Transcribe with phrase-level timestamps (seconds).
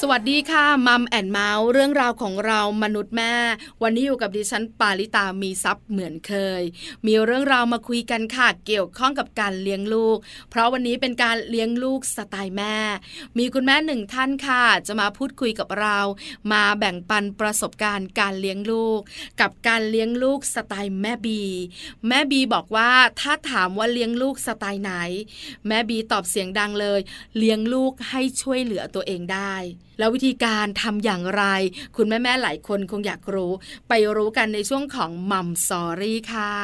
[0.00, 3.34] สวัสดีค่ะ Mom and Mouth เรื่องราวของเรามนุษย์แม่
[3.82, 6.62] วันนี้อยู่กับดิฉันปาริตามีทรัพย์เหมือนเคย
[7.06, 10.18] มีเรื่องราวมาคุยกันค่ะเกี่ยวข้องกับการเลี้ยงลูก
[10.50, 12.76] เพราะวันนี้เป็นการเลี้ยงลูกสไตล์แม่
[13.38, 15.98] มีคุณแม่หนึ่งท่านค่ะ จะมาพูดคุยกับเรา
[16.52, 19.00] มาแบ่งปันประสบการณ์การเลี้ยงลูก
[19.40, 21.42] กับการเลี้ยงลูกสไตล์แม่บี
[22.08, 22.90] แม่บีบอกว่า
[23.20, 24.92] ถ้าถามว่าเลี้ยงลูกสไตล์ไหน
[25.66, 27.00] แม่บีตอบเสียงดังเลย
[27.38, 29.56] เลี้ยงลูกให้ช่วยเหลือตัวเองได้
[29.98, 31.44] แล้ววิธีการทำอย่างไร
[31.96, 33.52] คุณแม่ๆหลายคนคงอยากรู้
[33.88, 36.54] ไปรู้กันในช่วงของ Mom Story ค่ะ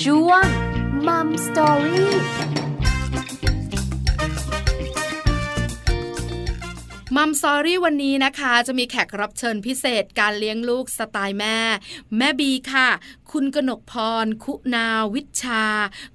[0.00, 0.44] ช่วง
[1.06, 2.14] Mom Story
[7.16, 11.58] มัมซอรี่วันนี้นะคะ จะมีแขกรับเชิญพิเศษการเลี้ยงลูกสไตล์แม่
[12.16, 12.88] แม่บีค่ะ
[13.34, 15.64] คุณกนกพร คุณาวิชา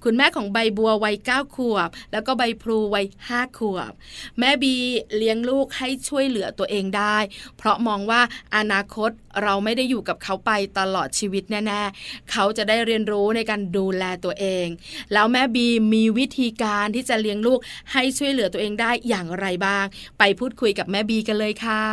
[0.04, 3.92] คุณแม่ของใบบัววัยเก้าขวบ แล้วก็ใบพลูวัยห้าขวบ
[4.38, 4.74] แม่บี
[5.16, 7.16] เลี้ยงลูกให้ช่วยเหลือตัวเองได้
[7.56, 8.20] เพราะมองว่า
[8.56, 9.10] อนาคต
[9.42, 14.66] เราไม่ได้อยู่กับเขาไปตลอดชีวิตแน่ ๆ เขาจะได้เรียนรู้ในการดูแลตัวเอง
[15.12, 17.60] แล้วแม่บีมีวิธีการที่จะเลี้ยงลูก
[17.92, 19.84] ให้ช่วยเหลือตัวเองได้อย่างไรบ้าง
[20.18, 21.84] ไปพูดคุยกับแม่บีกันเลยค่ะ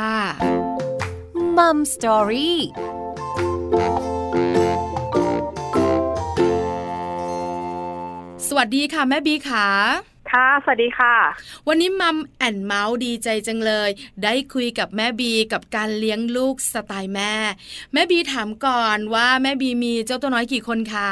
[1.58, 2.60] มัมสตอรี่
[8.50, 9.66] สวัสดีค่ะแม่บีขา
[10.32, 11.16] ค่ะ สวัสดีค่ะ
[11.68, 13.90] วันนี้มัมแอนเมาส์ดีใจจังเลย
[14.24, 17.34] ได้คุยกับแม่บีกับการเลี้ยงลูกสไตล์แม่
[17.94, 21.12] แม่บีถามก่อนว่าแม่บีมีเจ้าตัวน้อยกี่คนคะ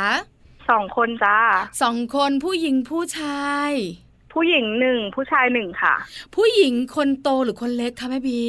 [0.70, 1.40] สองคนจ้า
[1.82, 3.72] สองคนผู้หญิงผู้ชาย
[4.34, 5.96] ผู้หญิงหนึ่งผู้ชายหนึ่งค่ะ
[6.36, 8.42] ผู้หญิงคนโตหรือคนเล็กคะแม่บี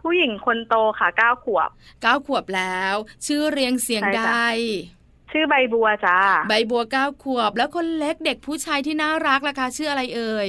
[0.00, 1.68] ผู้หญิงคนโตค่ะเก้าขวบ
[2.02, 2.94] เก้าขวบแล้ว
[3.26, 4.46] ชื่อเรียงเสียงได้
[5.38, 10.48] ชื่อใบบัวจ้าใบบัวเก้าขวบ แล้วคนเล็กเด็กผู้ชายที่น่ารักล่ะคะชื่ออะไรเอ่ย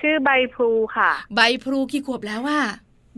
[0.00, 2.60] ชื่อใบพลูค่ะ ใบพลูกี่ขวบแล้วว่า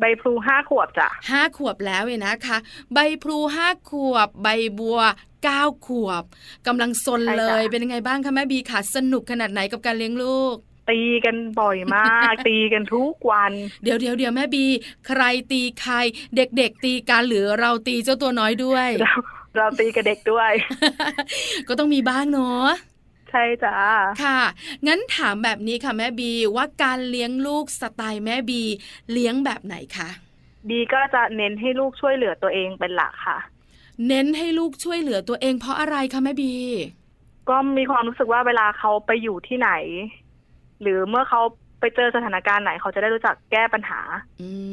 [0.01, 2.57] ใบพลูห้าขวบจ้ะห้าขวบแล้วเว้นะคะ
[2.95, 4.49] ใบพลูห้าขวบ ใบ
[4.79, 5.01] บัว
[5.45, 6.25] เก้าขวบ
[6.67, 10.57] กำลังซนเลยเป็นยังไงบ้างคะแม่บีค่ะสนุกขนาดไหนกับการเลี้ยงลูก
[10.91, 14.67] ตีกันบ่อยมาก ตีกันทุกวัน เดี๋ยวเดี๋ยวเดี๋ยวแม่บี
[15.07, 15.23] ใคร
[15.53, 15.95] ตีใคร
[16.37, 18.89] เด็กๆตีกันหรือเราตีเจ้าตัวน้อยด้วย
[19.57, 20.53] เราตีกับเด็กด้วย
[21.69, 22.69] ก็ต้องมีบ้างเนาะ
[23.31, 23.77] ใช่จ้า
[24.23, 24.41] ค่ะ
[24.87, 28.63] งั้นถามแบบนี้ค่ะแม่บีว่าการเลี้ยงลูกสไตล์แม่บี
[29.13, 30.09] เลี้ยงแบบไหนคะ
[30.69, 33.39] บีก็จะเน้นให้ลูกช่วยเหลือตัวเองเป็นหลักค่ะ
[34.09, 36.53] เน้นให้ลูกช่วยเหลือตัวเองเพราะอะไรคะแม่บี
[37.49, 39.71] ก็มีความรู้สึกว่าเวลาเขาไปอยู่ที่ไหน
[40.81, 41.43] หรือเมื่อเขา
[41.85, 44.01] ไปเจอสถานการณ์ไหนเขาจะได้รู้จักแก้ปัญหา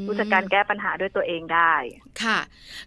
[0.07, 1.73] รู้จักการแก้ปัญหาด้วยตัวเองได้
[2.21, 2.39] ค่ะ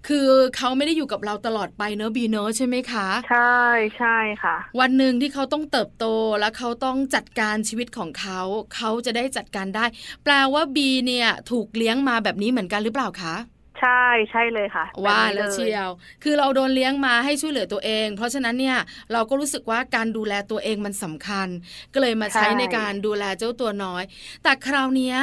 [0.09, 3.61] คือเขาไม่ได้อยู่กับเราตลอดไปเนอะบีเนอะใช่ไหมคะ ใช่
[3.99, 6.07] ใช่ค่ะ วันหนึ่งที่เขาต้องเติบโต
[6.41, 8.41] แล้วเขาต้องจัดการชีวิตของเขา
[8.75, 9.85] เขาจะได้จัดการได้
[10.25, 13.35] แปลว่าบีเนี่ย ถูกเลี้ยงมาแบบนี้เหมือนกันหรือเปล่าคะ
[13.81, 15.91] ใช่ใช่เลยค่ะ ว่าแล้วเชียว
[16.23, 18.79] คือเราโดนเลี้ยงมาให้ช่วยเหลือตัวเอง เพราะฉะนั้นเนี่ย
[19.13, 21.49] เราก็รู้สึกว่าการดูแลตัวเองมันสำคัญ
[21.93, 24.03] ก็เลยมาใช้ในการดูแลเจ้าตัวน้อย
[24.43, 25.15] แต่คราวนี้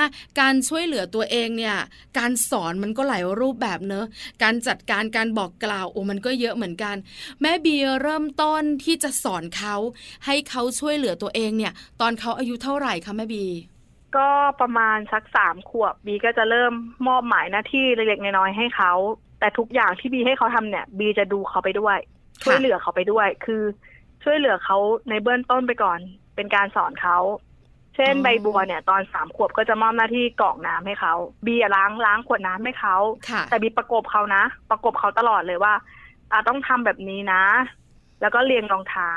[0.42, 1.78] การช่วยเหลือตัวเองเนี่ย
[2.20, 4.06] การสอนมันก็หลายรูปแบบเนอะ
[4.44, 6.96] การจัดการการบอกกล่าวโอ้มันก็เยอะเหมือนกัน
[7.42, 9.76] แม่บีเริ่มต้นที่จะสอนเขา
[10.26, 13.46] ให้เขาช่วยเหลือตัวเองเนี่ย ตอนเขาอายุเท่าไหร่คะแม่บี
[14.18, 14.28] ก็
[14.62, 16.74] ประมาณสักสามขวบบีก็จะเริ่ม
[17.08, 18.94] มอบหมายหน้าที่เล็กๆน้อยๆให้เขา
[19.40, 21.98] แต่ทุกอย่างที่บีให้เขาทำเนี่ย บีจะดูเขาไปด้วย
[22.44, 23.64] ช่วยเหลือเขาไปด้วย คือ
[24.24, 24.78] ช่วยเหลือเขา
[25.10, 26.00] ในเบื้องต้นไปก่อน
[26.36, 27.18] เป็นการสอนเขา
[27.96, 31.14] เช่นใบบัวเนี่ย ตอนสามขวบก็จะมอบหน้าที่กรอกน้ำให้เขา
[31.46, 32.98] บีล้างล้างขวดน้ำให้เขา
[33.50, 35.74] แต่บีประกบเขานะ ประกบเขาตลอดเลยว่า
[36.32, 37.44] อ่าต้องทำแบบนี้นะ
[38.22, 39.12] แล้วก็เรียงรองเท้า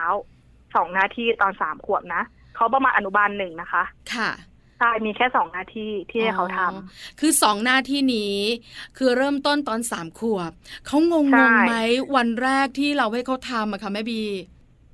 [0.75, 2.23] สองหน้าที่ตอนสามขวบนะ
[2.57, 3.83] เขาประมาณอนุบาลหนึ่งนะคะ
[4.15, 4.31] ค่ะ
[4.79, 8.37] ใช่มีแค่สองหน้าที่ที่ให้เขาทำคือสองหน้าที่นี้
[8.97, 10.51] คือเริ่มต้นตอนสามขวบ
[10.87, 11.75] เขางงงไหม
[12.17, 14.23] วันแรกที่เราให้เขาทำอะคะแม่บี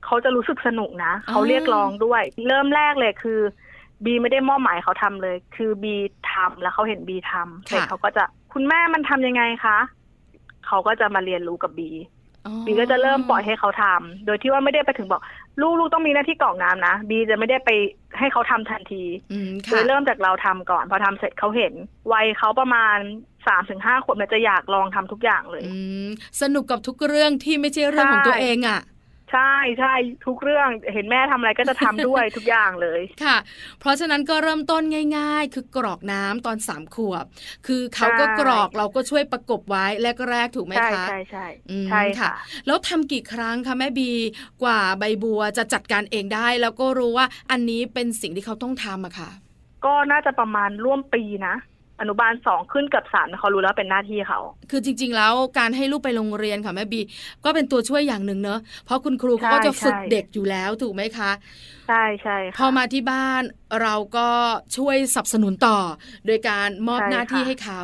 [0.04, 3.40] เขาจะรู้สึกสนุกนะเขาเรียกร้องด้วย เริ่มแรกเลยคือ
[4.04, 5.94] บีไม่ได้มอบหมายเขาทำเลย คือบี
[6.32, 9.78] ทำแล้วเขาเห็นบีทำเสร็จเขาก็จะคุณแม่มันทำยังไงคะ
[10.66, 11.90] เขาก็จะมาเรียนรู้กับบี
[12.66, 15.22] บีก็จะเริ่มปล่อยให้เขาทำโดยที่ว่าไม่ได้ไปถึงบอก
[15.60, 17.70] ลูกลูกต้องมีหน้าที่กรอกน้ำนะบีจะไม่ได้ไป
[18.18, 19.02] ให้เขาทำทันที
[19.70, 21.72] โดยเริ่มจากเราทำก่อน พอทำเสร็จเขาเห็น
[22.12, 22.98] วัยเขาประมาณ
[23.46, 25.64] สามถึงห้าขวบมันจะอยากลองทำทุกอย่างเลย
[26.42, 28.80] สนุกกับทุกเรื่องที่ไม่ใช่เรื่องของตัวเองอะ
[29.32, 29.94] ใช่ใช่
[30.26, 33.36] ทุกเรื่องเห็นแม่ทำอะไรก็จะทำด้วยทุกอย่างเลยค่ะ
[33.80, 34.82] เพราะฉะนั้นก็เริ่มต้น
[35.18, 37.24] ง่าย ๆ คือกรอกน้ำตอนสามขวบ
[37.66, 39.86] คือเขาก็ใช่กรอกเราก็ช่วยประกบไว้
[40.30, 42.30] แรกๆถูกไหมใช่คะใช่ใช่อืมใช่ค่ะ
[42.66, 44.10] แล้วทำกี่ครั้งคะแม่บี
[44.62, 49.30] กว่าใบบัวจะจัดการเองได้ แล้วก็รู้ว่าอันนี้เป็นสิ่งที่เขาต้องทำอะค่ะ
[49.84, 51.54] ก็น่าจะประมาณร่วมปีนะ
[52.00, 57.00] อนุบาลสองขึ้นเกับสามเขารู้แล้วเป็นหน้าที่เขา คือจริง ๆ แล้วการให้ลูกไปโรงเรียนค่ะแม่บี
[57.44, 61.30] ก็เป็นตัวช่วยอย่างหนึ่งเนอะเพราะคุณครูเขาก็ใช่จะฝึกใช่เด็กอยู่แล้วถูกไหมคะ
[61.88, 63.42] ใช่ใช่พค่ะอมาที่บ้าน
[63.82, 64.28] เราก็
[64.76, 65.78] ช่วยสนับสนุนต่อ
[66.26, 67.82] โดยการมอบใช่หน้าที่ค่ะให้เขา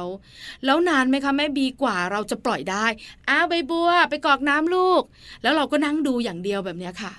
[0.64, 2.86] แล้วนานไหมคะแม่บีกว่าเราจะปล่อยได้
[3.28, 5.02] อ้าวใบบัว ไปกรอกน้ำลูก
[5.42, 7.12] แล้วเราก็นั่งดูอย่างเดียวแบบเนี้ยค่ะ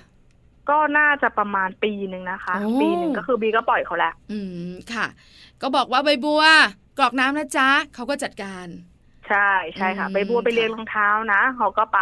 [0.70, 5.06] ก็น่าจะประมาณปีหนึ่งนะคะโอ้ปีหนึ่งก็คือบีก็ปล่อยเขาแล้ว อืมค่ะ
[5.62, 6.42] ก็บอกว่าใบบัว
[6.98, 8.68] กรอกน้ำนะจ๊ะเขาก็จัดการ
[9.28, 12.00] ใช่ใช่ค่ะอืมไปบัวไปค่ะเรียนรองเท้านะเขาก็ไป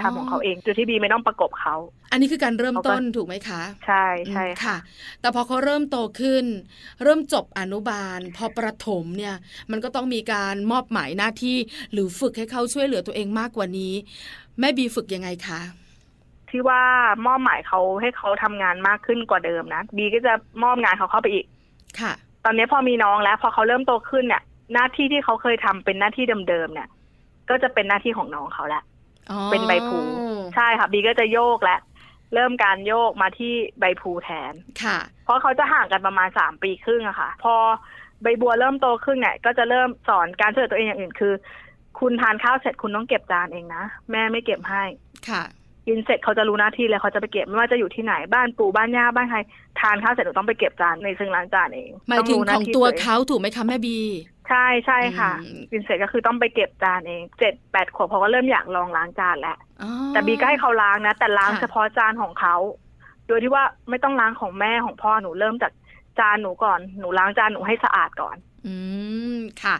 [0.00, 1.74] ทำอ๋อของเขาเองโดยที่บีไม่ต้องประกบเขา
[2.12, 4.76] อันนี้คือการเริ่มเขาก็ต้นถูกไหมคะ ใช่ใช่อืมค่ะ
[5.20, 6.44] แต่พอเขาเริ่มโตขึ้น
[7.02, 9.34] เริ่มจบอนุบาล พอประถมเนี่ย
[9.70, 11.56] มันก็ต้องมีการมอบหมายหน้าที่
[11.92, 13.94] หรือฝึกให้เขาช่วยเหลือตัวเองมากกว่านี้
[14.60, 15.60] แม่บีฝึกยังไงคะ
[16.50, 16.82] ที่ว่า
[17.26, 21.46] มอบหมายเขาให้เขาทำงานมากขึ้นกว่าเดิมนะบีก็จะมอบงานเขาเข้าไปอีก
[22.00, 22.12] ค่ะ
[22.44, 24.42] ตอนนี้พอมีน้องแล้ว พอเขาเริ่มโตขึ้นเนี่ย
[24.74, 26.88] หน้าที่ที่เขาเคยทำเป็นหน้าที่เดิมๆเนี่ย
[27.50, 28.84] ก็จะเป็นหน้าที่ของน้องเขาแล้ว
[29.30, 29.98] อ๋อเป็นใบพลู
[30.54, 31.78] ใช่ค่ะบีก็จะโยกและ
[32.34, 37.54] เริ่มการโยกมาที่ใบพลูแทนค่ะ เพราะเขาจะห่างกันประมาณสามปีครึ่งอะค่ะ พอ
[38.22, 41.32] ใบบัวเริ่มโตขึ้นเนี่ย ก็จะเริ่มสอนการช่วยเหลือตัวเองอย่างอื่นคือ
[42.00, 44.84] คุณทานข้าวเสร็จคุณต้องเก็บจานเองนะ แม่ไม่เก็บให้
[45.28, 45.42] ค่ะ
[45.86, 49.38] กินเสร็จเขาจะรู้หน้าที่เลยเขาจะไปเก็บไม่ว่าจะอยู่ที่ไหนบ้านปู่บ้านย่าบ้านใคร
[49.80, 53.98] ทานข้าวเสร็จหนูต้องไปเก็บจานในซึ่งล้างจานเองหมายถึงรู้หขน้องที่ตัวเงเขาถูกไหมคะแม่บี
[54.48, 62.56] ใช่ใช่ค่ะอืมกินเสร็จก็คือต้องไปเก็บจานเองเจ็ดแปดขวบเขาก็เริ่มอยากลองล้างจานแล้วอ๋อแต่บีก็ให้เขาล้างนะ แต่ล้างค่ะเฉพาะจานของเขา
[63.26, 65.72] โดยที่ว่าไม่ต้องล้างของแม่ของพ่อหนูเริ่มจาก
[66.18, 68.36] จานหนูก่อนหนูล้างจานหนูให้สะอาดก่อน
[68.66, 68.74] อื
[69.34, 69.76] มค่ะ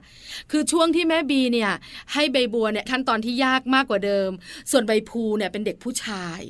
[0.51, 1.73] คือช่วงที่แม่บีเนี่ย
[2.13, 4.31] ให้ใบบัวเนี่ยขั้นตอนที่ยากมากกว่าเดิม
[4.71, 6.41] ส่วนใบพลูเนี่ยเป็นเด็กผู้ชาย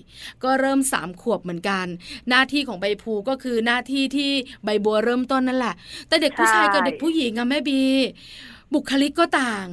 [0.44, 1.87] ก็เริ่มสามขวบเหมือนกัน
[2.29, 4.31] หน้าที่ของใบพลูก็คือหน้าที่ที่
[4.64, 5.75] ใบบัวเริ่มต้นนั่นแหละ
[6.08, 7.82] แต่เด็กผู้ชายใช่กับเด็กผู้หญิงอะแม่บี
[8.75, 9.67] บุคลิกก็ต่าง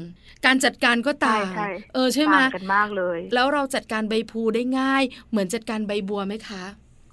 [0.46, 6.64] การจัดการก็ต่างใช่ใช่เออใช่ไหมต่างกันมากเลย แล้วเราจัดการใบพลูได้ง่าย เหมือนจัดการใบบัวไหมคะ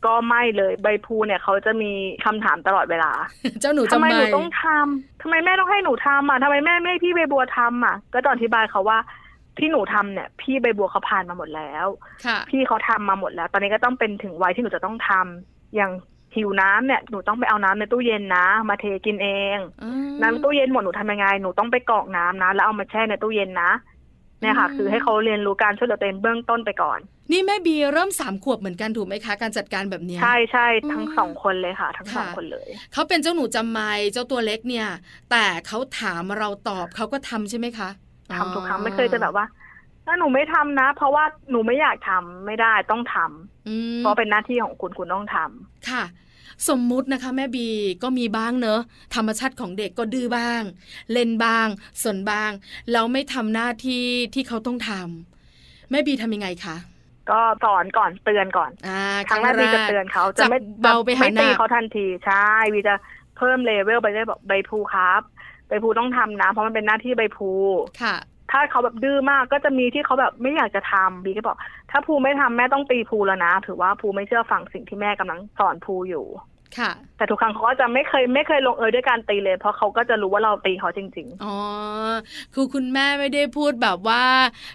[0.07, 1.91] ก็ไม่เลยใบพลูเนี่ยเขาจะมี
[2.25, 3.13] คำถามตลอดเวลา
[3.61, 8.99] เจ้าหนูทำจำไมไม่หนูต้องทำทำไมแม่ต้องให้หนูทำอะทำไมแม่ไม่ให้พี่ใบบัวทำอะ ก็ตอนอธิบายเขาว่า
[9.59, 11.87] ที่หนูทำเนี่ย พี่ใบบัวเขาผ่านมาหมดแล้ว
[12.27, 15.93] ค่ะพี่เขาทำมาหมดแล้ว ตอนนี้ก็ต้องเป็นถึงวัยที่หนูจะต้องทำอย่าง
[16.37, 23.71] หิวน้ำเนี่ยหนูต้องไปเอาน้ำในตู้เย็นนะ มาเทกินเองอืมน้ำตู้เย็นหมดหนูทำยังไงหนูต้องไปกรอกน้ำนะ แล้วเอามาแช่ในตู้เย็นนะ
[24.41, 26.99] เนี่ยค่ะอืมคือให้เขาเรียนรู้การช่วยเหลือตัวเองเบื้องต้นไปก่อน
[27.33, 34.89] นี่แม่บีเริ่มสามขวบเหมือนกันถูกไหมคะ การจัดการแบบเนี้ยใช่ใช่อืมทั้งสองคนเลยค่ะ ทั้งสองค่ะคนเลยเขาเป็นเจ้าหนูจำไม่เจ้าตัวเล็กเนี่ย
[35.31, 37.89] แต่เขาถามเราตอบเขาก็ทำใช่ไหมคะ
[38.39, 39.47] ทำทุกครั้งไม่เคยจะแบบว่า
[40.07, 46.05] ถ้าหนูไม่ทำนะ เพราะว่าหนูไม่อยากทำไม่ได้ต้องทำอืมเพราะเป็นหน้าที่ของคุณคุณต้องทำค่ะ
[46.69, 47.69] สมมุตินะคะ แม่บี
[48.03, 48.81] ก็มีบ้างเนอะ
[49.15, 50.63] ธรรมชาติของเด็กก็ดื้อบ้าง
[51.13, 51.67] เล่นบ้าง
[52.03, 52.51] สนบ้าง
[52.93, 54.05] แล้วไม่ทำหน้าที่
[54.35, 56.77] ที่เขาต้องทำแม่บีทำยังไงคะ
[57.31, 62.95] ก็สอนก่อนเตือนก่อนอ่าครั้งแรกวีจะเตือนเขาจะไม่จากเบาไปหาไม่หนัตีกเขาทันทีใช่วีจะ
[63.37, 65.23] เพิ่มเลเวลไปเรื่อยบอกใบพลูครับ
[65.69, 67.51] ใบพลูต้องทำนะ เพราะมันเป็นหน้าที่ใบพลู
[68.03, 68.17] ค่ะ
[68.51, 71.59] ถ้าเขาแบบดื้อมากก็จะมีที่เขาแบบไม่อยากจะทำบีก็บอก
[71.91, 76.27] ถ้าภูไม่ทำแม่ต้องตีภูแล้วนะ ถือว่าภูไม่เชื่อฟังสิ่งที่แม่กำลังสอนภูอยู่
[76.79, 81.57] ค่ะ แต่ทุกครั้งเขาก็จะไม่เคยไม่เคยลงเอยด้วยการตีเลย เพราะเขาก็จะรู้ว่าเราตีเขาจริงอ๋อ
[82.55, 84.23] คือคุณแม่ไม่ได้พูดแบบว่า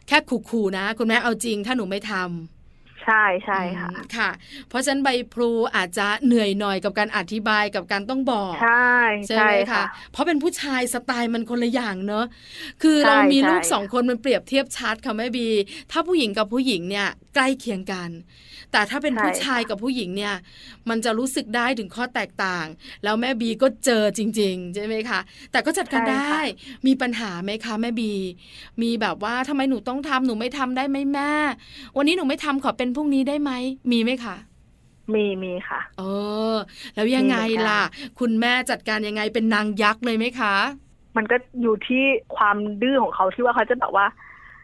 [0.07, 2.60] แค่ขู่ๆนะ คุณแม่เอาจริง ถ้าหนูไม่ทำๆ
[3.05, 4.29] ใช่ใช่ค่ะอืมค่ะ
[4.69, 8.95] เพราะฉะนั้นใบพลูอาจจะเหนื่อยหน่อยกับการอธิบายกับการต้องบอก ใช่
[9.29, 12.25] ใช่ใช่ไหมค่ะคะเพราะเป็นผู้ชายสไตล์มันคนละอย่างเนอะ
[12.81, 15.47] คือใช่เรามีใช่ลูกสองคนมันเปรียบเทียบชัดค่ะแม่บี
[15.91, 18.11] ถ้าผู้หญิงกับผู้หญิงเนี่ยใกล้เคียงกัน
[18.71, 20.35] แต่ถ้าเป็นผู้ชายกับผู้หญิงเนี่ย
[20.89, 22.65] มันจะรู้สึกได้ถึงข้อแตกต่าง
[23.03, 25.19] แล้วแม่บีก็เจอจริงๆใช่ไหมคะ
[25.51, 26.39] แต่ก็จัดการได้
[26.87, 28.13] มีปัญหาไหมคะแม่บี
[28.81, 31.31] มีแบบว่าทำไมหนูต้องทำหนูไม่ทำได้ไหมแม่
[31.97, 33.51] วันนี้หนูไม่ทำขอเป็นพรุ่งนี้ได้ไหม
[33.91, 34.35] มีไหมคะ
[35.13, 36.03] มีมีค่ะ เอ
[36.53, 36.55] อ
[36.95, 37.81] แล้วยังไงมีเหมือนกันล่ะ
[38.19, 40.55] คุณแม่จัดการยังไงเป็นนางยักษ์เลยไหมคะ
[41.17, 42.03] มันก็อยู่ที่
[42.35, 44.07] ความดื้อของเขาที่ว่าเขาจะแบบว่า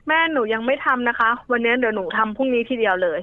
[0.07, 3.19] แม่หนูยังไม่ทำนะคะ วันนี้เดี๋ยวหนูทำพรุ่งนี้ทีเดียวเลย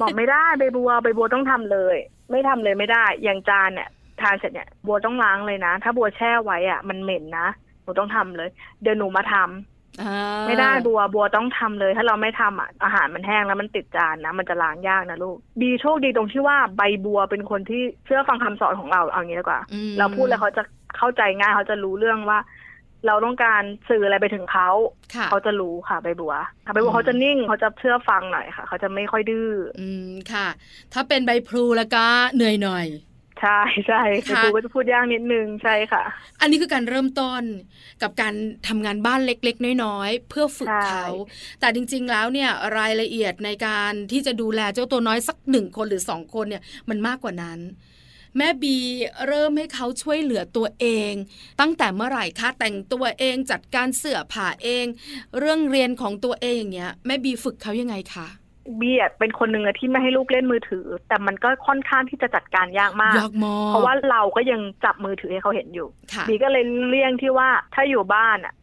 [0.00, 1.96] บอกไม่ได้ใบบัวใบบัวต้องทำเลย
[2.30, 3.88] ไม่ทำเลยไม่ได้อย่างจานเนี่ย
[4.20, 7.46] ทานเสร็จเนี่ยบัวต้องล้างเลยนะ ถ้าบัวแช่ไว้อะมันเหม็นนะ
[7.82, 8.48] หนูต้องทำเลย
[8.82, 9.71] เดี๋ยวหนูมาทำอ่า
[10.46, 20.62] ไม่ได้บัวบัวต้องทำเลย ถ้าเราไม่ทำอะอาหารมันแห้งแล้วมันติดจานนะมันจะล้างยากนะลูกบีโชคดีตรงที่ว่าใบบัวเป็นคนที่เชื่อฟังคำสอนของเราเอางี้ดีกว่าอืมเราพูดแล้วเขาจะ
[20.96, 22.38] เข้าใจง่ายเขาจะรู้เรื่องว่า
[23.06, 24.68] เราต้องการสื่ออะไรไปถึงเขา
[25.14, 26.32] ค่ะเขาจะรู้ค่ะใบบัว
[26.64, 30.46] ค่ะใบบัอืวมเขาจะนิ่งเขาจะเชื่อฟังหน่อยค่ะ เขาจะไม่ค่อยดื้ออืมค่ะ
[30.92, 32.86] ถ้าเป็นใบพลูแล้วก็เหนื่อยหน่อย
[33.42, 36.02] ใช่ใช่ค่ะครูก็จะพูดยากนิดนึงใช่ค่ะ
[36.40, 37.42] อันนี้คือการเริ่มต้น
[38.02, 38.34] กับการ
[38.68, 41.06] ทำงานบ้านเล็กๆ น้อยๆ เพื่อฝึกใช่เขา
[41.60, 47.60] แต่จริง ๆ แล้วเนี่ยรายละเอียดในการที่จะดูแลเจ้าตัวน้อยสักหนึ่งคนหรือสองคนเนี่ยมันมากกว่านั้น
[48.38, 48.76] แม่บี
[49.26, 51.12] เริ่มให้เขาช่วยเหลือตัวเอง
[51.60, 54.86] ตั้งแต่เมื่อไหร่คะแต่งตัวเองจัดการเสื้อผ้าเอง
[55.38, 58.28] เรื่องเรียนของตัวเองอย่างเงี้ยแม่บีฝึกเขายังไงคะ
[58.80, 68.54] บีอะเป็นคนหนึ่งอะที่ไม่ให้ลูกเล่นมือถือ แต่มันก็ค่อนข้างที่จะจัดการยากมากยากมากเพราะว่าเราก็ยังจับมือถือให้เขาเห็นอยู่ค่ะบีก็เลยเลี่ยงที่ว่าถ้าอยู่บ้านอะ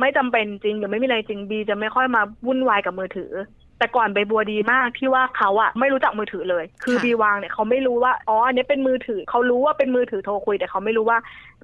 [0.00, 3.32] ไม่จำเป็นจริงหรือไม่มีอะไรจริงบีจะไม่ค่อยมาวุ่นวายกับมือถือ
[3.78, 11.18] แต่ก่อนใบบัวดีมากที่ว่าเขาอะไม่รู้จักมือถือเลย คือค่ะบีวางเนี่ยเขาไม่รู้ว่าอ๋ออันนี้เป็นมือถือเขารู้ว่าเป็นมือถือโทรคุย แต่เขาไม่รู้ว่า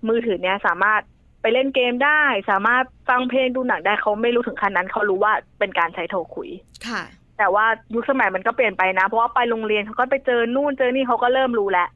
[0.08, 1.00] มือถือเนี้ยสามารถ
[1.42, 6.48] ไปเล่นเกมได้ สามารถฟังเพลงดูหนังได้เขาไม่รู้ถึงขั้นนั้นเขารู้ว่าเป็นการใช้โทรคุย
[6.86, 7.02] ค่ะ
[7.38, 11.88] แต่ว่ายุคสมัยมันก็เปลี่ยนไปนะ เพราะว่าไปโรงเรียนเขาก็ไปเจอนู่นเจอนี่เขาก็เริ่มรู้แล้ว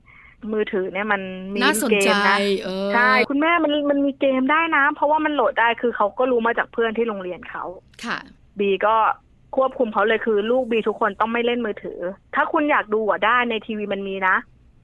[0.53, 1.21] มือถือเนี่ยมัน
[1.55, 7.65] มีน่าสนเกใจมนะเออใช่คุณแม่มันมันมีเกมได้นะ เพราะว่ามันโหลดได้คือเขาก็รู้มาจากเพื่อนที่โรงเรียนเขา
[8.05, 8.19] ค่ะ
[8.59, 8.97] บีก็
[9.57, 11.99] ควบคุมเขาเลยคือ ลูกบีทุกคนต้องไม่เล่นมือถือ
[12.35, 14.37] ถ้าคุณอยากดูอะได้ในทีวีมันมีนะ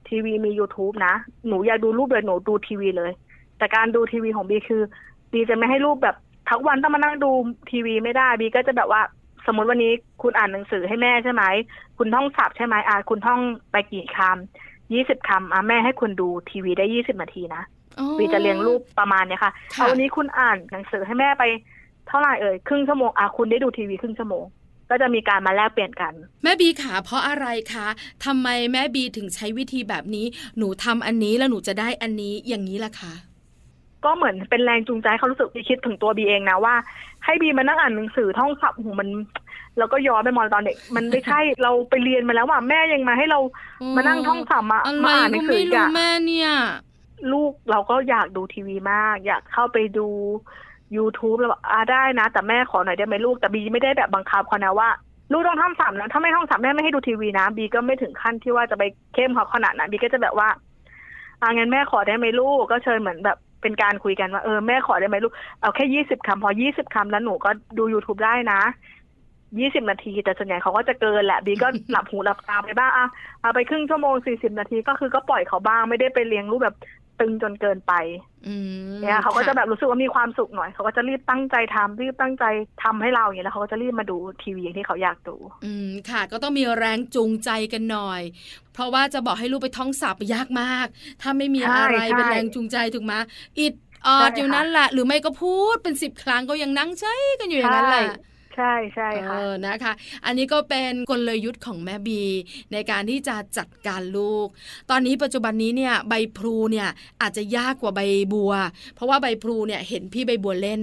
[0.09, 1.13] ทีวีมี youtube นะ
[1.47, 3.11] หนูอยากดูรูปเลยหนูดูทีวีเลย
[3.57, 4.81] แต่การดูทีวีของบีคือ
[5.31, 6.15] บีจะไม่ให้ลูกแบบ
[6.49, 7.31] ทั้งวันต้องมานั่งดู
[7.71, 9.18] ทีวีไม่ได้บีก็จะแบบว่าส
[9.51, 11.43] มมติวันนี้คุณอ่านหนังสือให้แม่ใช่ไหม
[11.97, 13.39] คุณท่องศัพท์ใช่ไหมอ่าคุณท่อง
[13.71, 17.63] ไปกี่คำยี่สิบคำอะแม่ให้คุณดูทีวีได้ยี่สิบนาทีนะ
[17.99, 21.43] อ๋อบีจะเลี้ยงรูปประมาณเนี้ยค่ะค่ะเอาวันนี้คุณอ่านหนังสือให้แม่ไป
[22.07, 24.45] เท่าไหร่เอ่ยครึ่งชั่วโมงอะคุณได้ดูทีวีครึ่งชั่วโมง
[24.89, 26.13] ก็จะมีการมาแลกเปลี่ยนกัน
[26.43, 27.87] แม่บีขาเพราะอะไรคะ
[28.25, 30.25] ทำไมแม่บีถึงใช้วิธีแบบนี้
[30.57, 33.13] หนูทำอันนี้แล้วหนูจะได้อันนี้อย่างนี้ล่ะคะ
[34.05, 36.75] ก็เหมือนเป็นแรงจูงใจให้เขารู้สึกบีคิดถึงตัวบีเองนะว่า
[37.25, 39.09] ให้บีมานั่งอ่านหนังสือท่องศัพท์โอ้โหมัน
[39.77, 43.39] แล้วก็ย้อนไปมองตอนเด็ก มันไม่ใช่ เราไปเรียนมาแล้วว่ะแม่ยังมาให้เรา
[43.81, 46.49] อืมมานั่งท่องศัพท์มาอะไรมาอ่านหนัก็งสือไม่อีกรู้อะแม่เนี่ย
[47.31, 50.07] ลูกเราก็อยากดูทีวีมาก อยากเข้าไปดู
[50.95, 54.89] YouTube แล้วบอกอ่าได้นะ แต่แม่ขอหน่อยได้ไหมลูกแต่บีไม่ได้แบบบังคับเขานะว่า
[55.31, 58.83] ลูกต้องท่องศัพท์นะถ้าไม่ท่องศัพท์แม่ไม่ให้ดูทีวีนะบีก็ไม่ถึงขั้นที่ว่าจะไป
[59.13, 60.49] เข้มเขาขนาดนั้นบีก็จะแบบว่า
[61.41, 68.61] อ่างั้นแม่ขอได้ไหมลูกก็เชิญเหมือนแบบ เป็นการคุยกันว่าเออแม่ขอได้ไหมลูกเอาแค่ยี่สิบคำพอยี่สิบคำแล้วหนูก็ดู YouTube ได้นะ
[69.59, 73.07] ยี่สิบนาทีแต่ส่วนใหญ่เขาก็จะเกินแหละบีก็หลับหูหลับตาไปบ้างอะ
[73.41, 76.75] เอาไปครึ่งชั่วโมงสี่สิบนาทีก็คือก็ปล่อยเขาบ้างไม่ได้ไปเลี้ยงลูกแบบ
[77.19, 77.93] ตึงจนเกินไป
[78.47, 78.55] อื
[78.89, 82.45] มเนี่ยเขาก็จะค่แบบรู้สึกว่ามีความสุขหน่อยเขาก็จะรีบตั้งใจทำรีบตั้งใจ
[82.83, 85.35] ทำให้เราอย่างเงี้ยแล้วเขาก็จะรีบมาดูทีวีอย่างที่เขาอยากดู
[85.65, 88.21] อืมค่ะ ก็ต้องมีแรงจูงใจกันหน่อย
[88.73, 90.87] เพราะว่าจะบอกให้ลูกไปท่องศัพท์ยากมาก
[91.21, 93.13] ถ้าไม่มีใช่อะไรใช่เป็นแรงจูงใจถูกไหม
[93.59, 93.73] อิด
[94.07, 98.07] ออดใช่อยู่ค่ะนั่นแหละหรือไม่ก็พูดเป็นสิบครั้งก็ยังนั่งใช้กันอยู่อย่างนั้นแหละ
[98.59, 99.93] ใช่ใช่ค่ะเออนะคะ
[100.25, 102.21] อันนี้ก็เป็นกลยุทธ์ของแม่บี
[102.73, 104.47] ในการที่จะจัดการลูก
[104.89, 106.89] ตอนนี้ปัจจุบันนี้เนี่ยใบพลูเนี่ย
[107.21, 108.01] อาจจะยากกว่าใบ
[108.33, 108.53] บัว
[108.93, 110.81] เพราะว่าใบพลูเนี่ยเห็นพี่ใบบัวเล่น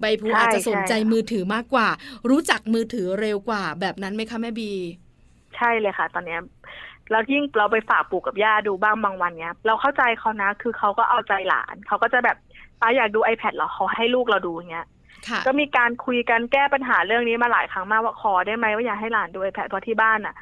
[0.00, 1.88] ใบพลูใช่อาจจะสนใจใช่ค่ะมือถือมากกว่า
[2.30, 4.72] รู้จักมือถือเร็วกว่า แบบนั้นไหมคะแม่บี
[5.56, 6.40] ใช่เลยค่ะ ตอนเนี้ย
[7.10, 12.36] แล้วยิ่งเราไปฝากปู่กับย่าดูบ้างบางวันเนี้ย เราเข้าใจเขานะ คือเขาก็เอาใจหลาน เขาก็จะแบบ
[12.80, 14.95] ป้าอยากดู iPad เหรอเขาให้ลูกเราดูอย่างเงี้ยค่ะ
[15.46, 20.34] ก็มีการคุยกันแก้ปัญหาเรื่องนี้มาหลายครั้งมากว่าขอได้ไหมว่าอยากให้หลานดู iPad เพราะที่บ้านอะ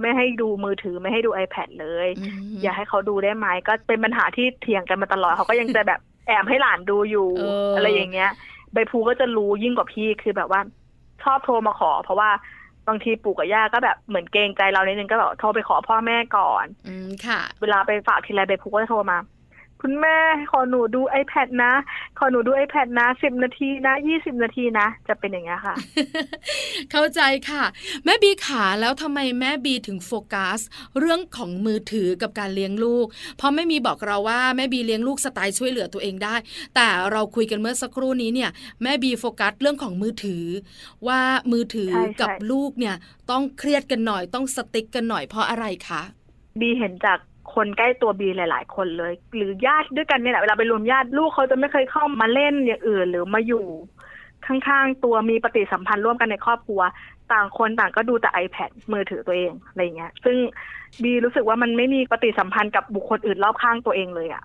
[0.00, 8.30] ไม่ให้ดูมือถือไม่ให้ดู iPad เลยอืมอยากให้เขาดูได้ไหมก็เป็นปัญหาที่เถียงกันมาตลอดเขาก็ยังจะแบบแอบให้หลานดูอยู่เออออะไรอย่างเงี้ย
[8.72, 10.60] ใบพลูก็จะรู้ยิ่งกว่าพี่คือแบบว่า
[11.22, 12.30] ชอบโทรมาขอ เพราะว่า
[12.88, 19.18] บางทีปู่กับย่าก็แบบเหมือนเกรงใจเรานิดนึงก็แบบโทรไปขอพ่อแม่ก่อน อืมค่ะ เวลาไปฝากทีไรใบพลูก็จะโทรมา
[19.82, 20.16] คุณแม่
[20.50, 21.72] ขอหนูดู iPad นะ
[22.18, 25.74] ขอหนูดู iPad นะสิบนาทีนะยี่สิบนาทีนะ จะเป็นอย่างเงี้ยค่ะ
[26.90, 27.20] เข้าใจ
[27.50, 27.64] ค่ะ
[28.04, 30.60] แม่บีขาแล้วทำไมแม่บีถึงโฟกัส
[30.98, 33.06] เรื่องของมือถือกับการเลี้ยงลูก
[33.36, 36.36] เพราะไม่มีบอกเราว่าแม่บีเลี้ยงลูกสไตล์ช่วยเหลือตัวเองได้
[36.74, 38.50] แต่เราคุยกันเมื่อสักครู่นี้เนี่ย
[38.82, 40.44] แม่บีโฟกัสเรื่องของมือถือ
[41.08, 41.20] ว่า
[41.52, 42.96] มือถือใช่ใช่กับลูกเนี่ย
[43.30, 46.02] ต้องเครียดกันหน่อยต้องสติ๊กกันหน่อยเพราะอะไรคะ
[46.60, 47.18] บีเห็นจาก
[47.54, 53.64] คนใกล้ตัวบีหลาย ๆ คนเลย หรือญาติด้วยกันเนี่ยแหละเวลาไปรวมญาติลูกเขาจะไม่เคยเข้ามาเล่นอย่างอื่น หรือมาอยู่
[54.46, 56.80] ข้างๆตัวมีปฏิสัมพันธ์ร่วมกันในครอบครัว
[57.32, 60.36] ต่างคนต่างก็ดูแต่ iPad มือถือตัวเองอะไรเงี้ย ซึ่ง
[61.02, 64.42] บีรู้สึกว่ามันไม่มีปฏิสัมพันธ์กับบุคคลอื่นรอบข้างตัวเองเลยอะ่ะ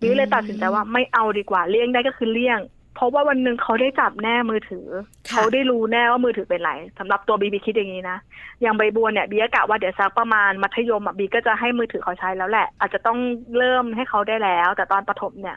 [0.00, 2.58] บีเลยตัดสินใจว่าไม่เอาดีกว่าเลี่ยงได้ก็คือเลี่ยง
[2.98, 4.86] เพราะว่าวันหนึ่งเขาได้จับแน่มือถือ
[5.28, 8.18] ค่ะเขาได้รู้แน่ว่ามือถือเป็นไรสำหรับตัวบีบีคิดอย่างนี้นะ
[8.62, 13.18] อย่างใบบัวเนี่ยบีก็กะว่าเดี๋ยวสักประมาณมัธยมอะบีก็จะให้มือถือเขาใช้แล้วแหละ อาจจะต้อง
[13.58, 15.56] เริ่มให้เขาได้แล้ว แต่ตอนประถมเนี่ย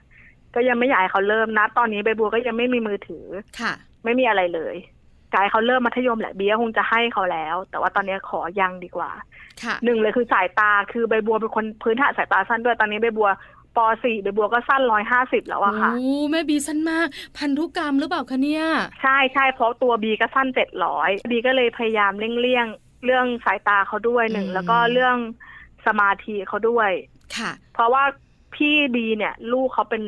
[0.55, 3.25] ก็ยังไม่อยากให้เขาเริ่มนะ ตอนนี้ใบบัวก็ยังไม่มีมือถือ
[3.59, 4.75] ค่ะ ไม่มีอะไรเลย
[5.33, 9.11] กายเขาเริ่มมัธยมแหละบีก็คงจะให้เขาแล้ว แต่ว่าตอนนี้ขอยังดีกว่า
[9.63, 13.29] ค่ะหนึ่งเลยคือสายตาคือใบบัวเป็นคนพื้นฐานสายตาสั้นด้วยตอนนี้ใบบัว
[13.77, 18.65] ป .4 ใบบัวก็สั้นร้อยห้าสิบแล้วอะค่ะ โอ้แม่บีสั้นมาก พันธุกรรมหรือเปล่าคะเนี่ย
[19.01, 22.65] ใช่ใช่เพราะตัวบีก็สั้นเจ็ดร้อยบีก็เลยพยายามเลี่ยงเลี่ยง
[23.05, 25.17] เรื่องสายตาเขาด้วยหนึ่งอืมแล้วก็เรื่อง
[25.87, 26.89] สมาธิเขาด้วย
[27.37, 28.03] ค่ะ เพราะว่า
[28.55, 30.03] พี่บีเนี่ย ลูกเขาเป็น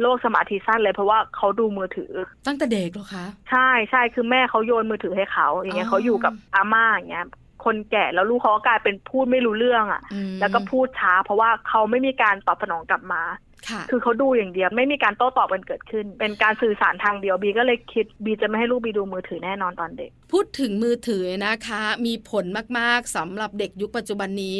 [0.00, 2.12] โรคสมาธิสั้นเลยเพราะว่าเขาดูมือถือ
[2.46, 7.26] ตั้งแต่เด็กเหรอคะ ใช่ใช่คือแม่เขาโยนมือถือให้เขาอย่างเงี้อ๋ยอเขาอยู่กับอาม่าอย่างเงี้ย
[7.64, 13.22] คนแก่แล้วลูกเขาก็กลายเป็นพูดไม่รู้เรื่องอะ่ะอืมแล้วก็พูดช้า เพราะว่าเขาไม่มีการตอบสนองกลับมา
[13.70, 22.44] ค่ะคือเขาดูอย่างเดียวไม่มีการโต้ตอบกันเกิดขึ้น เป็นการสื่อสารทางเดียวบีก็เลยคิดบีจะไม่ให้ลูกบีดูมือถือแน่นอนตอนเด็ก พูดถึงมือถือนะคะ มีผล
[22.78, 24.56] มากๆสำหรับเด็กยุคปัจจุบันนี้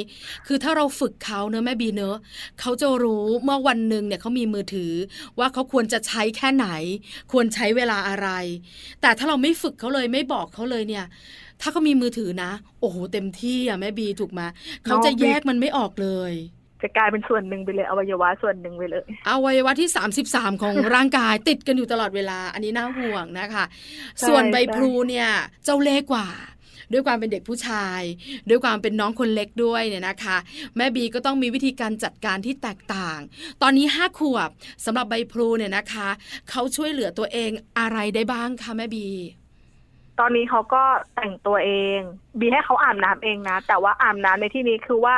[0.47, 2.17] คือถ้าเราฝึกเขาเนอะแม่บีเนอะ
[2.61, 4.93] เขาจะรู้เมื่อวันหนึ่งเนี่ยเขามีมือถือ
[5.39, 6.69] ว่าเขาควรจะใช้แค่ไหน
[7.33, 8.29] ควรใช้เวลาอะไร
[9.01, 11.07] แต่ถ้าเราไม่ฝึกเขาเลยไม่บอกเขาเลยเนี่ย
[11.61, 12.51] ถ้าเขามีมือถือนะ
[12.81, 14.41] โอ้โห เต็มที่อะแม่บีถูกไหม
[14.85, 16.33] เขาจะแยกมันไม่ออกเลย
[16.87, 19.91] จะกลายเป็นส่วนหนึ่งไปเลยอวัยวะส่วนหนึ่งไปเลยอวัยวะที่
[20.27, 23.65] 33 ของร่างกายติดกันอยู่ตลอดเวลา อันนี้น่าห่วงนะคะ
[24.19, 25.29] ใช่ส่วนใบใช่พลูเนี่ย
[25.65, 26.29] เจ้าเล่ห์กว่า
[26.93, 28.01] ด้วยความเป็นเด็กผู้ชาย
[28.49, 30.37] ด้วยความเป็นน้องคนเล็กด้วยเนี่ยนะคะ
[30.77, 33.19] แม่บีก็ต้องมีวิธีการจัดการที่แตกต่าง
[33.63, 34.49] ตอนนี้ห้าขวบ
[34.85, 36.09] สำหรับใบพลูเนี่ยนะคะ
[36.51, 39.07] เขาช่วยเหลือตัวเองอะไรได้บ้างคะแม่บี
[40.21, 40.83] ตอนนี้เขาก็
[41.15, 41.99] แต่งตัวเอง
[42.39, 45.17] บีให้เขาอาบน้ำเองนะ แต่ว่าอาบน้ำในที่นี้คือว่า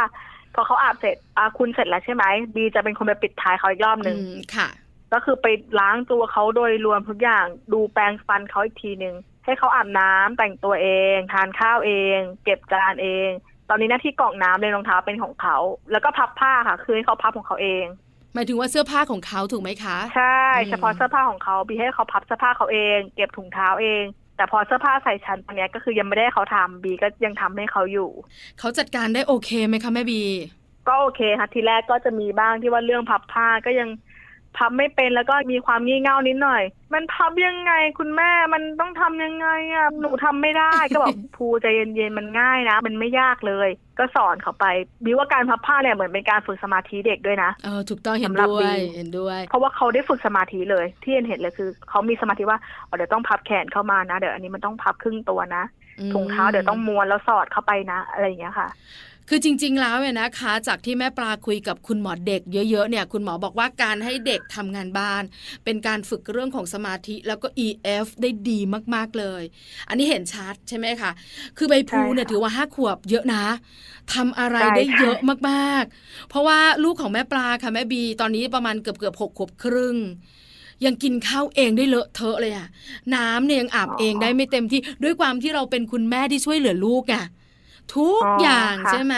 [0.55, 2.25] พอเขาอาบเสร็จอาคุณเสร็จแล้วใช่ไหม
[2.55, 4.69] บีจะเป็นคนไปปิดท้ายเขาอีกรอบหนึ่งอืมค่ะ
[5.13, 5.47] ก็คือไป
[5.81, 9.15] ล้างตัวเขาโดยรวมทุกอย่างดูแปรงฟันเขาอีกทีหนึ่ง
[9.45, 13.29] ให้เขาอาบน้ำแต่งตัวเอง ทานข้าวเอง เก็บจานเอง
[13.69, 15.57] ตอนนี้หน้าที่กรอกน้ำเลยรองเท้าเป็นของเขา
[15.93, 17.85] แล้วก็พับผ้าค่ะ คือให้เขาพับของเขาเอง
[18.35, 24.05] หมายถึงว่าเสื้อผ้าของเขาถูกไหมคะ ใช่อืมเฉพาะเสื้อผ้าของเขาบีให้เขาพับเสื้อผ้าเขาเอง เก็บถุงเท้าเอง
[24.39, 28.11] แต่พอเสื้อผ้าใส่ชั้นตอนเนี้ยก็คือยังไม่ได้ให้เขาทำบีก็ยังทำให้เขาอยู่
[28.59, 30.23] เขาจัดการได้โอเคไหมคะแม่บี
[30.89, 33.89] ก็โอเคค่ะทีแรกก็จะมีบ้างที่ว่าเรื่องพับผ้าก็ยัง
[34.59, 36.63] พับไม่เป็นแล้วก็มีความงี่เง่านิดหน่อย
[36.95, 43.69] มันพับยังไงคุณแม่มันต้องทำยังไงอะหนูทำไม่ได้ก็บอกภูใจเย็นๆมันง่ายนะ มันไม่ยากเลย
[43.99, 44.67] ก็สอนเขาไป
[45.05, 55.65] บิวว่าการพับผ้าเนี่ยเหมือนเป็นการฝึกสมาธิเด็กด้วยนะเออถูกต้องเห็นสำหรับด้วยบีเห็นด้วย เพราะว่าเขาได้ฝึกสมาธิเลย ที่เห็นเห็นเลยคือเขามีสมาธิว่าอ๋อเดี๋ยวต้องพับแขนเข้ามานะเดี๋ยวอันนี้มันต้องพับครึ่งตัวนะ
[56.01, 58.69] อืมถุงเท้าเดี๋ยวต้องม้วนแล้วสอดเข้าไปนะ อะไรอย่างเงี้ยค่ะ
[59.31, 65.23] คือจริง ๆ แล้วเนี่ยนะคะ จากที่แม่ปลาคุยกับคุณหมอเด็กเยอะๆเนี่ยคุณหมอบอกว่าการให้เด็กทำงานบ้าน
[65.65, 68.59] เป็นการฝึกเรื่องของสมาธิแล้วก็ EF ได้ดี
[68.95, 69.43] มากๆเลย
[69.89, 71.11] อันนี้เห็นชัดใช่ไหมคะ
[71.57, 73.45] คือใบพูเนี่ยถือว่าห้าขวบเยอะนะ
[74.15, 75.19] ทำอะไรได้เยอะ
[75.51, 79.97] มากๆ เพราะว่าลูกของแม่ปลาค่ะแม่บีตอนนี้ประมาณเกือบเกือบหกขวบครึ่ง
[80.85, 82.69] ยังกินข้าวเองได้เลอะเทอะเลยอะ
[83.15, 87.25] น้ำเนี่ยยังอาบเองได้ไม่เต็มที่ด้วยความที่เราเป็นคุณแม่ที่ช่วยเหลือลูกอะ
[87.95, 89.15] ทุกอ๋อออย่างค่ะใช่ไหม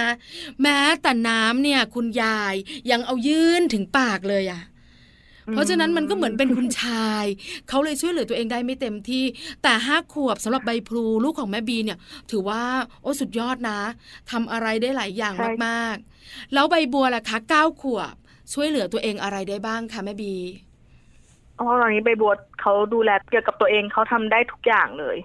[0.63, 2.55] แม้แต่น้ำเนี่ย คุณยาย
[2.91, 4.63] ยังเอายื่นถึงปากเลยอะ
[5.53, 7.25] เพราะฉะนั้นมันก็เหมือนเป็นคุณชาย
[7.69, 9.25] เขาเลยช่วยเหลือตัวเองได้ไม่เต็มที่
[9.63, 11.99] แต่ห้าขวบสำหรับใบพลูลูกของแม่บีเนี่ย
[12.31, 12.63] ถือว่า
[13.03, 13.81] โอ้สุดยอดนะ
[14.31, 18.15] ทำอะไรได้หลายอย่างใช่มากๆ แล้วใบบัวล่ะคะเก้าขวบ
[18.53, 20.35] ช่วยเหลือตัวเองอะไรได้บ้างคะแม่บี
[21.59, 25.17] อ๋อตอนนี้ใบบัวเขาดูแลเกี่ยวกับตัวเองเขาทำได้ทุกอย่างเลย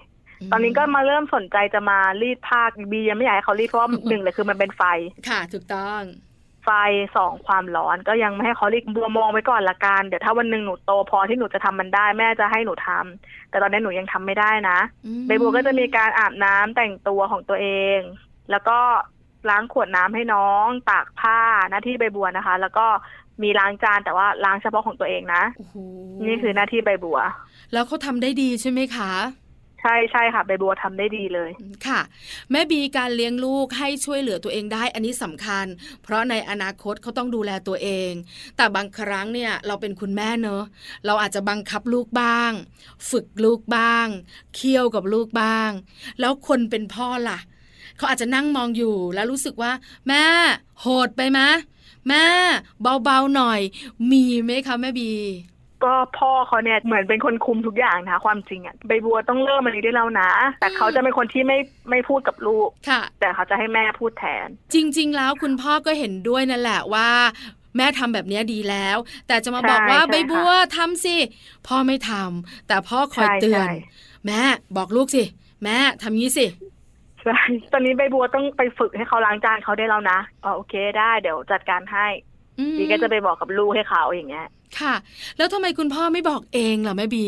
[0.52, 4.82] ตอนนี้ก็มาเริ่มสนใจจะมารีดผ้าบียังไม่อยากให้เขารีดเพราะว่าหนึ่งเลยคือมันเป็นไฟ
[5.28, 6.02] ค่ะ ถูกต้อง
[6.64, 6.70] ไฟ
[7.16, 17.98] สองความร้อนก็ยังไม่ให้เขารีดบัวมองไว้ก่อนละกันเดี๋ยวถ้าวันหนึ่งหนูโตพอที่หนูจะทำมันได้แม่จะให้หนูทำแต่ตอนนี้หนูยังทำไม่ได้นะอืมใบบัวก็จะมีการอาบน้ำแต่งตัวของตัวเอง
[18.50, 18.78] แล้วก็
[19.50, 22.86] ล้างขวดน้ำให้น้องตากผ้าหน้าที่ใบบัวนะคะ แล้วก็
[23.42, 25.74] มีล้างจานแต่ว่าล้างเฉพาะของตัวเองนะโอ้โห
[26.26, 27.18] นี่คือหน้าที่ใบบัว
[27.72, 29.12] แล้วเขาทำได้ดีใช่ไหมคะ
[29.45, 31.50] ใช่ใช่ค่ะใบบัวทำได้ดีเลย
[31.86, 32.00] ค่ะ
[32.50, 35.66] แม่บีการเลี้ยงลูกให้ช่วยเหลือตัวเองได้อันนี้สำคัญ
[36.02, 38.12] เพราะในอนาคตเขาต้องดูแลตัวเอง
[38.56, 40.64] แต่บางครั้งเนี่ยเราเป็นคุณแม่เนอะ
[41.06, 42.52] เราอาจจะบังคับลูกบ้าง
[43.10, 44.06] ฝึกลูกบ้าง
[44.54, 45.70] เคี่ยวกับลูกบ้าง
[46.20, 47.38] แล้วคนเป็นพ่อล่ะ
[47.96, 49.72] เขาอาจจะนั่งมองอยู่แล้วรู้สึกว่า
[50.08, 50.24] แม่
[50.80, 51.48] โหดไปมะ
[52.08, 52.24] แม่
[53.04, 53.60] เบาๆหน่อย
[54.10, 55.12] มีไหมคะแม่บี
[55.84, 61.58] ก็พ่อเขาเนี่ยเหมือนเป็นคนคุมทุกอย่างนะคะความจริงอะใบบัวต้องเริ่มอันนี้ได้แล้วนะ แต่เขาจะเป็นคนที่ไม่
[61.90, 67.08] ไม่พูดกับลูกค่ะแต่เขาจะให้แม่พูดแทน จริง ๆ แล้วคุณพ่อก็เห็นด้วยนั่นแหละว่า
[67.76, 68.96] แม่ทำแบบนี้ดีแล้ว
[69.28, 71.16] แต่จะมาบอกว่าใบบัวทำสิ
[71.66, 73.66] พ่อไม่ทำแต่พ่อคอยเตือน
[74.26, 74.40] แม่
[74.76, 75.24] บอกลูกสิ
[75.64, 76.46] แม่ทำงี้สิ
[77.22, 77.38] ใช่
[77.72, 82.06] ตอนนี้ใบบัวต้องไปฝึกให้เขาล้างจานเขาได้แล้วนะอ๋อโอเคได้เดี๋ยวจัดการให้
[82.78, 84.46] บีก็จะไปบอกกับลูกให้เขาอย่างเงี้ย
[84.80, 84.94] ค่ะ
[85.36, 87.26] แล้วทำไมคุณพ่อไม่บอกเองล่ะแม่บี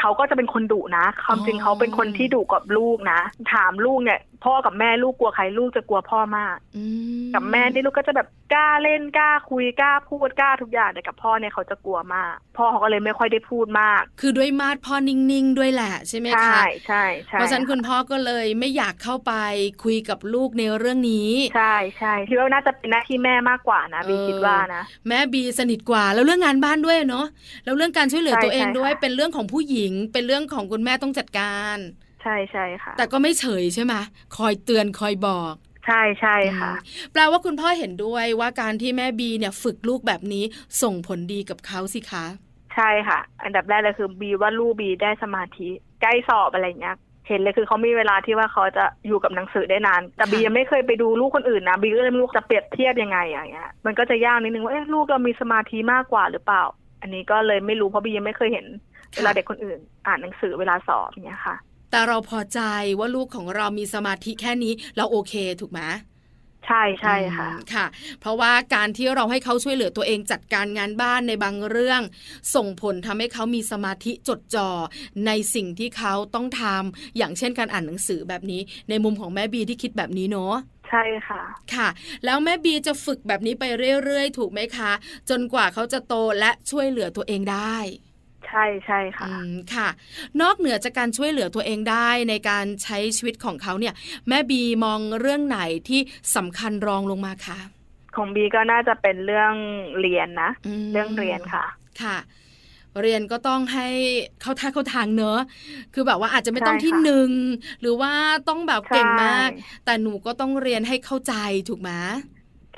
[0.00, 3.20] เขาก็จะเป็นคนดุนะความจริงเขาเป็นคนที่ดุกับลูกนะ
[3.52, 6.56] ถามลูกเนี่ย พ่อกับแม่ลูกกลัวใครลูกจะกลัวพ่อมาก
[7.34, 19.32] กับแม่นี่ลูกก็จะแบบกล้าเล่นกล้าคุยกล้าพูดกล้าทุกอย่างแต่กับพ่อเนี่ยเขาจะกลัวมาก พ่อเขาก็เลยไม่ค่อยได้พูดมาก คือด้วยมาดพ่อนิ่งๆด้วยแหละใช่ไหมคะใช่ใช่ใช่เพราะฉะนั้นคุณพ่อก็เลยไม่อยากเข้าไป
[19.84, 27.26] คุยกับลูกในเรื่องนี้ ใช่ใช่คิดว่าน่าจะเป็นหน้าที่แม่มากกว่านะบีคิดว่านะแม่บีสนิทกว่าแล้วเรื่องงานบ้านด้วยเนาะ
[27.64, 31.78] แล้วเรื่องการช่วยเหลือตัวเองด้วยเป็นเรื่องของผู้หญิง เป็นเรื่องของคุณแม่ต้องจัดการ
[32.22, 33.94] ใช่ใช่ค่ะ แต่ก็ไม่เฉยใช่ไหม
[34.36, 35.54] คอยเตือนคอยบอก
[35.86, 36.72] ใช่ใช่ค่ะ
[37.12, 40.44] แปลว่าคุณพ่อเห็นด้วยว่าการที่แม่บีเนี่ยฝึกลูกแบบนี้
[40.82, 42.24] ส่งผลดีกับเขาสิคะ
[42.74, 45.68] ใช่ค่ะ อันดับแรกเลยคือบีว่าลูกบีได้สมาธิ
[46.02, 46.96] ใกล้สอบอะไรเงี้ย
[47.28, 56.62] เห็นเลยคือเขามีเวลาที่ว่าเขาจะอยู่กับหนังสือได้นาน แต่บียังไม่เคยไปดูลูกคนอื่นนะบีก็เลยไม่รู้จะเปรียบเทียบยังไงอย่างเงี้ยมันก็จะยากนิดนึงว่าเอ๊ะลูกเรามีสมาธิมากกว่าหรือเปล่า
[57.00, 58.66] อันนี้ก็เลยไม่รู้เพราะบียังไม่เคยเห็น
[59.16, 61.56] เวลาเด็กคนอื่น อ่านหนังสือเวลาสอบอย่างเงี้ยค่ะ
[61.92, 62.60] แต่เราพอใจ
[62.98, 65.80] ว่าลูกของเรามีสมาธิแค่นี้เราโอเคถูกไหม
[66.66, 67.86] ใช่ใช่ค่ะค่ะ
[68.20, 72.00] เพราะว่าการที่เราให้เขาช่วยเหลือตัวเองจัดการงานบ้านในบางเรื่อง
[72.54, 74.70] ส่งผลทำให้เขามีสมาธิจดจ่อ
[75.26, 80.54] ในสิ่งที่เขาต้องทำอย่างเช่นการอ่านหนังสือแบบนี้ ในมุมของแม่บีที่คิดแบบนี้เนาะ
[80.88, 81.42] ใช่ค่ะ
[81.74, 81.88] ค่ะ
[82.24, 83.64] แล้วแม่บีจะฝึกแบบนี้ไป
[84.04, 84.92] เรื่อยๆ ถูกไหมคะ
[85.30, 87.76] จนกว่าเขาจะโตและช่วยเหลือตัวเองได้
[88.52, 89.26] ใช่ใช่ค่ะ
[89.74, 89.88] ค่ะ
[90.42, 93.94] นอกเหนือจากการช่วยเหลือตัวเองได้ในการใช้ชีวิตของเขาเนี่ย
[94.28, 96.00] แม่บีมองเรื่องไหนที่
[96.36, 97.58] สำคัญรองลงมาคะ
[98.16, 99.54] ของบีก็น่าจะเป็นเรื่อง
[100.00, 100.50] เรียนนะ
[100.92, 101.64] เรื่องเรียนค่ะ
[102.02, 102.16] ค่ะ
[103.02, 103.88] เรียนก็ต้องให้
[104.40, 105.40] เข้าท่าเข้าทางเนอะ
[105.94, 107.30] คือแบบว่าอาจจะไม่ต้องที่หนึ่ง
[107.80, 108.12] หรือว่า
[108.48, 109.50] ต้องแบบเก่งมาก
[109.84, 111.34] แต่หนูก็ต้องเรียนให้เข้าใจ
[111.68, 111.90] ถูกไหม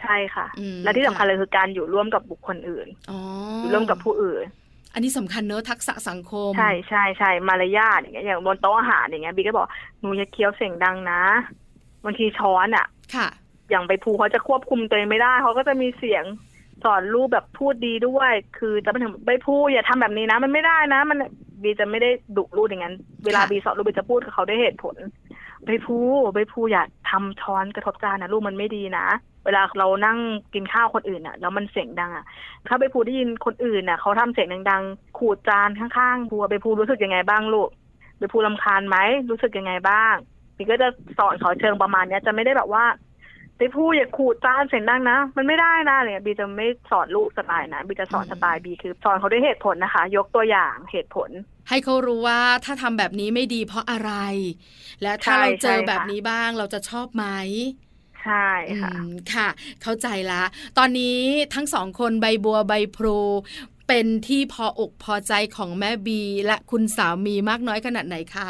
[0.01, 0.47] ใช่ค่ะ
[0.85, 2.89] และที่สำคัญเลยคือการอยู่ร่วมกับบุคคลอื่น
[3.59, 4.45] อยู่ร่วมกับผู้อื่น
[4.95, 9.69] อันนี้สำคัญเนอะทักษะสังคม ใช่ใช่ใช่มารยาทอย่างเงี้ยอย่างบนโต๊ะอาหารอย่างเงี้ยบีก็บอก
[10.01, 11.23] หนูอย่าเคี้ยวเสียงดังนะ
[12.05, 13.29] บางทีช้อนอะ ค่ะ
[13.71, 16.25] อย่างไปภูเขาจะควบคุมตัวเองไม่ได้เขาก็จะมีเสียง
[16.85, 21.19] สอนรูปแบบพูดดีด้วย คือจะไปถึงไปพูดอย่าทำแบบนี้นะ มันไม่ได้นะ มัน
[21.63, 24.97] บีจะไม่ได้ดุลูกอย่างนั้น เวลาบีสอนลูกบีจะพูดกับเขาได้เหตุผล
[25.67, 25.99] ไปพู
[26.35, 29.07] ไปพูอย่าทำช้อนกระทบจานนะลูกมันไม่ดีนะ
[29.45, 30.19] เวลาเรานั่ง
[30.55, 32.25] กินข้าวคนอื่นอะ แล้วมันเสียงดังอะ
[32.67, 37.69] ถ้าไปพูได้ยินคนอื่นน่ะเขาทำเสียงดังๆขูดจานข้างๆพูไปพูรู้สึกยังไงบ้างลูก
[38.19, 38.97] ไปพูลำคาญไหม
[39.31, 40.15] รู้สึกยังไงบ้าง
[40.57, 42.85] พี่ก็จะสอนเขาเชิงประมาณเนี้ยจะไม่ได้แบบว่า
[43.59, 51.31] ไปพูดอย่าขูดจานเสียงดังนะ มันไม่ได้นะเนี่ยบีจะไม่สอนลูกสไตล์นะบีจะสอนสไตล์บีคือสอนเขาด้วยเหตุผลนะคะ ยกตัวอย่างเหตุผล
[51.69, 54.13] ให้เขารู้ว่าถ้าทำแบบนี้ไม่ดีเพราะอะไร
[55.03, 57.27] และถ้าเราเจอแบบนี้บ้างเราจะชอบไหม
[58.23, 58.49] ใช่
[58.83, 58.93] ค่ะ
[59.35, 59.49] ค่ะ
[59.83, 60.43] เข้าใจละ
[60.79, 61.19] ตอนนี้
[61.55, 63.19] ทั้งสองคนใบบัวใบพลู
[63.89, 68.49] เป็นที่พออกพอใจของแม่บี และคุณสามีมากน้อยขนาดไหนคะ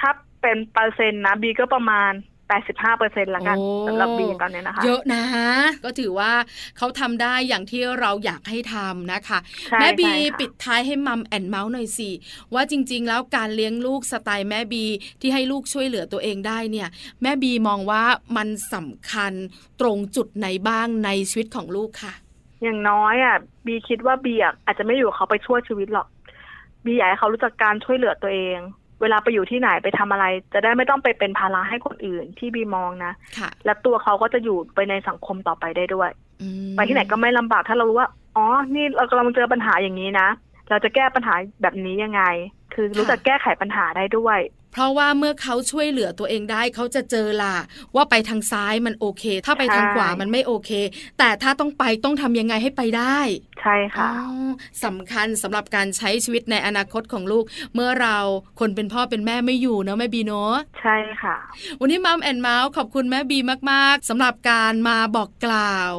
[0.00, 2.12] ถ้าเป็นเปอร์เซ็นต์นะบีก็ประมาณ
[2.48, 3.56] 85เปอร์เซ็นต์ละกัน
[3.88, 5.22] สำหรับบีตอนนี้นะคะ เยอะนะ
[5.84, 6.32] ก็ถือว่า
[6.78, 9.38] เขาทำได้อย่างที่เราอยากให้ทำนะคะ
[9.80, 12.10] แม่บีปิดท้ายให้มัมแอนเมาส์หน่อยสิ
[12.54, 14.84] ว่าจริง ๆ แล้วการเลี้ยงลูกสไตล์แม่บี
[15.20, 16.88] ที่ให้ลูกช่วยเหลือตัวเองได้เนี่ย
[17.22, 18.02] แม่บีมองว่า
[18.36, 19.32] มันสำคัญ
[19.80, 22.14] ตรงจุดไหนบ้างในชีวิตของลูกค่ะ
[22.62, 24.34] อย่างน้อยอะบีคิดว่าบี
[24.66, 26.06] อาจจะไม่อยู่เขาไปช่วยชีวิตหรอก
[26.84, 28.58] บีอยากให้เขารู้จักการช่วยเหลือตัวเอง
[29.00, 36.10] เวลาไปอยู่ที่ไหนไปทำอะไร จะได้ไม่ต้องไปเป็นภาระให้คนอื่นที่บีมองนะะและตัวเขาก็จะอยู่ไปในสังคมต่อไปได้ด้วย
[36.76, 40.28] ไปที่ไหนก็ไม่ลำบากถ้าเรารู้ว่าอ๋อ นี่เรากำลังเจอปัญหาอย่างนี้นะ
[40.70, 42.22] เราจะแก้ปัญหาแบบนี้ยังไง
[42.74, 44.38] คือรู้จักแก้ไขปัญหาได้ด้วย
[44.76, 47.56] เพราะว่าเมื่อเขาช่วยเหลือตัวเองได้เขาจะเจอล่ะ
[47.94, 50.70] ว่าไปทางซ้ายมันโอเค ถ้าไปทางขวามันไม่โอเค
[51.18, 53.18] แต่ถ้าต้องไปต้องทำยังไงให้ไปได้
[53.62, 54.10] ใช่ค่ะ
[54.84, 58.18] สำคัญสำหรับการใช้ชีวิตในอนาคตของลูก เมื่อเรา
[58.60, 61.36] คนเป็นพ่อเป็นแม่ไม่อยู่เนาะแม่บีเนาะใช่ค่ะ
[61.80, 63.38] วันนี้มัมแอนเมาส์ขอบคุณแม่บี
[63.70, 65.92] มาก ๆสำหรับการมาบอกกล่าว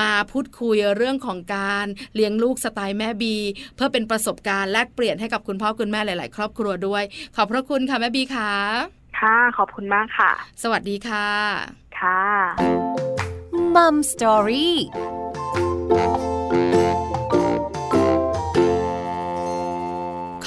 [0.00, 3.36] มาพูดคุยเรื่องของการเลี้ยงลูกสไตล์แม่บี
[3.76, 7.02] เพื่อเป็นประสบการณ์แลกเปลี่ยนให้กับคุณพ่อคุณแม่หลาย ๆ ครอบครัวด้วย
[7.36, 8.52] ขอบพระคุณค่ะแม่บีค่ะ
[9.20, 10.30] ค่ะ ขอบคุณมากค่ะ
[10.62, 11.28] สวัสดีค่ะ
[12.00, 12.24] ค่ะ
[13.74, 14.76] มัมสตอรี่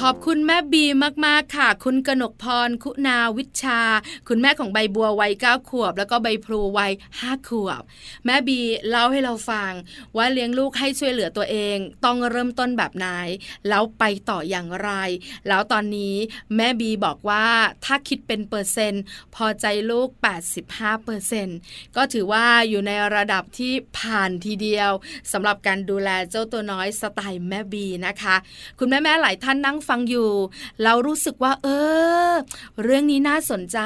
[0.07, 0.85] ขอบคุณแม่บี
[1.25, 3.81] มากๆค่ะ คุณกนกพร คุณาวิชา
[4.27, 7.81] คุณแม่ของใบบัววัยเก้าขวบ แล้วก็ใบพลูวัยห้าขวบ
[8.25, 9.71] แม่บีเล่าให้เราฟัง
[10.17, 13.07] ว่าเลี้ยงลูกให้ช่วยเหลือตัวเอง ต้องเริ่มต้นแบบไหน
[13.69, 14.91] แล้วไปต่ออย่างไร
[15.47, 16.15] แล้วตอนนี้
[16.55, 17.45] แม่บีบอกว่า
[17.85, 19.03] ถ้าคิดเป็นเปอร์เซ็นต์
[19.35, 20.07] พอใจลูก
[20.55, 21.57] 85เปอร์เซ็นต์
[21.95, 24.91] ก็ถือว่าอยู่ในระดับที่ผ่านทีเดียว
[25.31, 28.35] สำหรับการดูแลเจ้าตัวน้อยสไตล์แม่บีนะคะ
[28.79, 30.31] คุณแม่แม่ๆหลายท่านนั่งฟังังอยู่
[30.83, 31.67] เรารู้สึกว่า เอ
[32.29, 32.33] อ
[32.83, 33.77] เรื่องนี้น่าสนใจ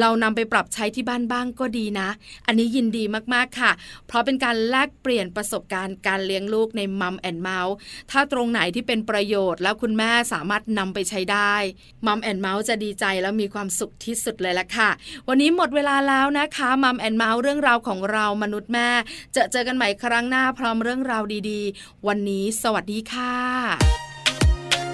[0.00, 2.08] เรานำไปปรับใช้ที่บ้านบ้างก็ดีนะ
[2.46, 3.72] อันนี้ยินดีมากๆค่ะ
[4.06, 7.74] เพราะเป็นการแลกเปลี่ยนประสบการณ์การเลี้ยงลูกใน Mom and Mouth
[8.10, 11.54] ถ้าตรงไหนที่เป็นประโยชน์ แล้วคุณแม่สามารถนำไปใช้ได้
[12.06, 14.90] Mom and Mouth จะดีใจแล้วมีความสุขที่สุดเลยละค่ะ
[15.28, 18.88] วันนี้หมดเวลาแล้วนะคะ Mom and Mouth เรื่องราวของเรามนุษย์แม่
[19.34, 24.05] จอเจอกันใหม่ครั้งหน้าพร้อมเรื่องราวดีๆ วันนี้สวัสดีค่ะ